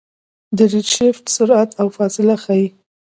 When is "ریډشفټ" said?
0.73-1.25